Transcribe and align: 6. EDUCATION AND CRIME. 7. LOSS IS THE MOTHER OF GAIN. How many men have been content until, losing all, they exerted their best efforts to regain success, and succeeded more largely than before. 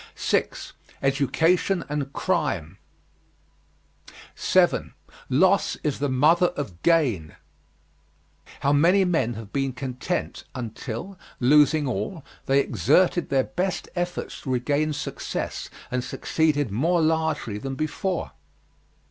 6. 0.15 0.73
EDUCATION 1.03 1.83
AND 1.87 2.11
CRIME. 2.11 2.79
7. 4.33 4.95
LOSS 5.29 5.77
IS 5.83 5.99
THE 5.99 6.09
MOTHER 6.09 6.47
OF 6.57 6.81
GAIN. 6.81 7.35
How 8.61 8.73
many 8.73 9.05
men 9.05 9.35
have 9.35 9.53
been 9.53 9.73
content 9.73 10.43
until, 10.55 11.19
losing 11.39 11.87
all, 11.87 12.25
they 12.47 12.61
exerted 12.61 13.29
their 13.29 13.43
best 13.43 13.89
efforts 13.95 14.41
to 14.41 14.49
regain 14.49 14.91
success, 14.93 15.69
and 15.91 16.03
succeeded 16.03 16.71
more 16.71 16.99
largely 16.99 17.59
than 17.59 17.75
before. 17.75 18.31